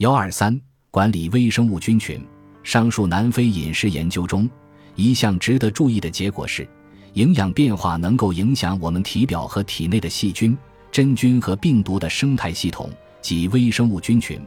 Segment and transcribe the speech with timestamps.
[0.00, 0.58] 幺二三，
[0.90, 2.18] 管理微生物菌群。
[2.62, 4.48] 上述南非饮食研究中，
[4.94, 6.66] 一项值得注意的结果是，
[7.12, 10.56] 营养变化能够影响我们体表和体内的细菌、
[10.90, 12.88] 真菌和病毒的生态系统
[13.20, 14.40] 及微生物菌群，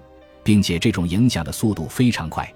[0.44, 2.52] 并且这种影响的速度非常快。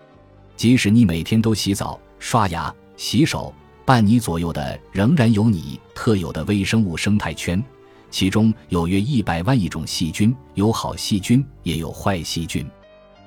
[0.56, 3.54] 即使你每天都洗澡、刷牙、洗手，
[3.86, 7.64] 半你左右的仍然有你特有的微生物生态圈，
[8.10, 12.68] 其中有约一百万亿种细菌，有好细菌，也有坏细菌。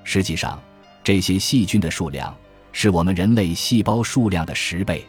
[0.05, 0.61] 实际上，
[1.05, 2.35] 这些细菌的数量
[2.73, 5.05] 是我们人类细胞数量的十倍。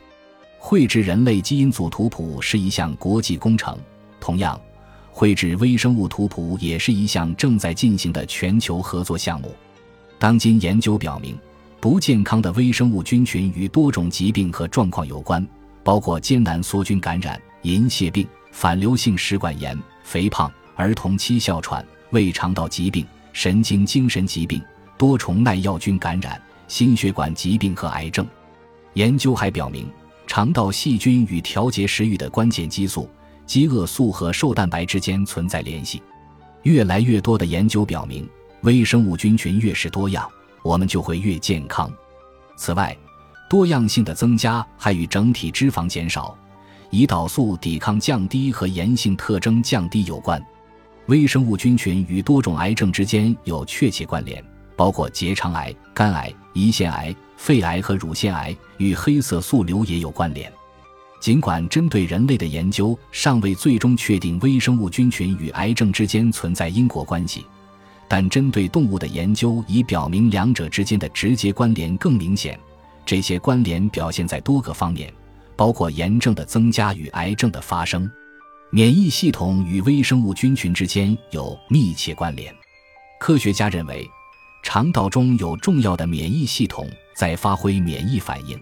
[0.57, 3.77] 绘制人类基因组图谱是一项国际工程，
[4.19, 4.59] 同样，
[5.09, 9.55] 绘制微生物图谱也是一项正在进行的全球合作项目。
[10.19, 11.35] 当今研究表明，
[11.79, 15.45] 不健康的微生物菌群与多种疾病和状况有关，
[15.83, 23.03] 包括艰难梭菌感染、银屑病、反流性食管炎、肥胖、儿童期哮喘、胃肠道疾病、
[23.33, 24.61] 神经精神疾病。
[25.01, 28.23] 多重耐药菌感染、心血管疾病和癌症。
[28.93, 29.89] 研究还表明，
[30.27, 33.09] 肠道细菌与调节食欲的关键激素——
[33.47, 36.03] 饥饿素和瘦蛋白之间存在联系。
[36.61, 38.29] 越来越多的研究表明，
[38.61, 40.29] 微生物菌群越是多样，
[40.61, 41.91] 我们就会越健康。
[42.55, 42.95] 此外，
[43.49, 46.37] 多样性的增加还与整体脂肪减少、
[46.91, 50.39] 胰岛素抵抗降低和炎性特征降低有关。
[51.07, 54.45] 微生物菌群与多种癌症之间有确切关联。
[54.75, 60.51] 包括结肠癌、肝癌、胰腺癌、肺癌和乳腺癌与黑色素瘤也有关联。
[61.19, 67.45] 尽管针对人类的研究尚未最终确定微生物菌群与癌症之间存在因果关系，
[68.07, 72.59] 但针对动物的研究已表明两者之间的直接关联更明显。
[73.05, 75.13] 这些关联表现在多个方面，
[75.55, 78.09] 包括炎症的增加与癌症的发生。
[78.71, 82.51] 免疫系统与微生物菌群之间有密切关联。
[83.19, 84.09] 科学家认为。
[84.63, 88.59] 肠道中有重要的免疫系统在发挥免疫反应，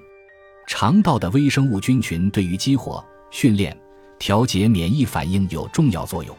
[0.65, 3.77] 肠道的微生物菌群对于激活、训练、
[4.17, 6.35] 调节免疫反应有重要作用。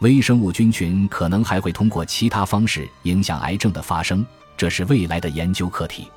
[0.00, 4.24] 微生物菌群可能还会通过其他方式影响癌症的发生，
[4.56, 6.08] 这是未来的研究课题。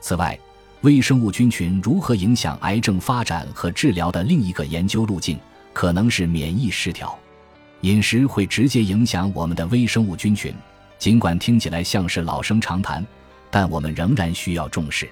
[0.00, 0.38] 此外，
[0.82, 5.38] 微生物菌群如何影响癌症发展和治疗的另一个研究路径
[5.72, 7.18] 可能是免疫失调。
[7.80, 10.54] 饮食会直接影响我们的微生物菌群。
[10.98, 13.06] 尽管听起来像是老生常谈，
[13.50, 15.08] 但我们仍然需要重视，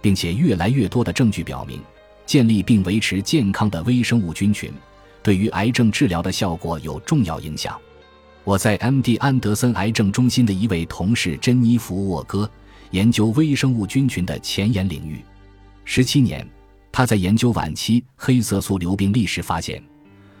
[0.00, 1.80] 并且越来越多的证据表明，
[2.24, 4.72] 建立并维持健康的微生物菌群，
[5.22, 7.76] 对于癌症治疗的效果有重要影响。
[8.44, 9.16] 我在 M.D.
[9.16, 12.48] 安德森癌症中心的一位同事珍妮弗·沃戈
[12.92, 15.20] 研究微生物菌群的前沿领域，
[15.84, 16.48] 十七年，
[16.92, 19.82] 他在研究晚期黑色素瘤病例时发现。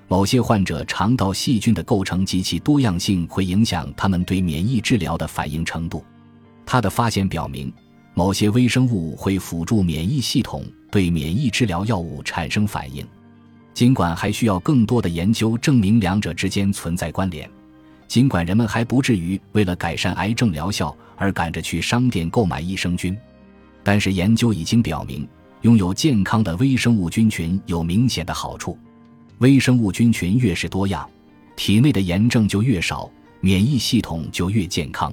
[0.08, 6.04] 某些患者肠道细菌的构成及其多样性会影响他们对免疫治疗的反应程度。
[6.64, 7.72] 他的发现表明，
[8.14, 13.04] 某些微生物会辅助免疫系统对免疫治疗药物产生反应。
[13.74, 17.50] 尽管还需要更多的研究证明两者之间存在关联，
[18.08, 23.14] 尽管人们还不至于为了改善癌症疗效而赶着去商店购买益生菌，
[23.82, 25.28] 但是研究已经表明，
[25.62, 28.78] 拥有健康的微生物菌群有明显的好处。
[29.38, 31.08] 微生物菌群越是多样，
[31.56, 33.10] 体内的炎症就越少，
[33.40, 35.12] 免疫系统就越健康。